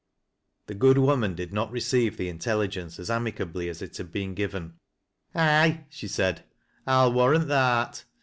The 0.65 0.73
good 0.73 0.97
woman 0.97 1.35
did 1.35 1.53
not 1.53 1.69
receive 1.71 2.17
the 2.17 2.27
intelligence 2.27 2.97
as 2.97 3.11
amicably 3.11 3.69
as 3.69 3.83
it 3.83 3.95
had 3.97 4.11
been 4.11 4.33
given." 4.33 4.79
Aye," 5.35 5.85
she 5.89 6.07
said," 6.07 6.43
I'll 6.87 7.13
warrant 7.13 7.47
tha 7.49 7.59
art. 7.59 8.05